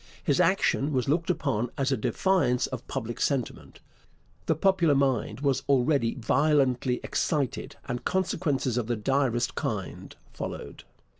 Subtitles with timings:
[0.23, 3.81] His action was looked upon as a defiance of public sentiment;
[4.47, 10.85] the popular mind was already violently excited, and consequences of the direst kind followed.